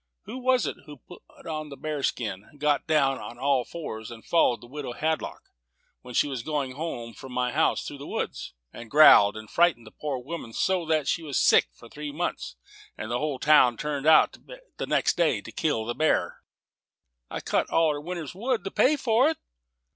[0.23, 0.77] Who was it
[1.07, 5.51] put on a bear skin, got down on all fours, followed the widow Hadlock
[6.01, 9.85] when she was going home from my house through the woods, and growled, and frightened
[9.85, 12.55] the poor woman so that she was sick for three months,
[12.97, 14.35] and the whole town turned out
[14.77, 16.41] the next day to kill the bear?"
[17.29, 19.37] "I cut all her winter's wood, to pay for it."